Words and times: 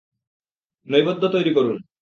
নৈবেদ্য 0.87 1.23
তৈরি 1.27 1.51
করুন। 1.53 1.81